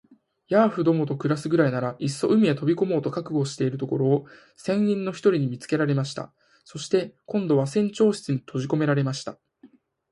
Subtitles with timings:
[0.47, 4.25] ヤーフどもと暮すくらいなら、いっそ海へ飛び込もうと覚悟しているところを、
[4.57, 6.33] 船員の一人に見つけられました。
[6.63, 9.37] そして、今度は船長室にとじこめられました。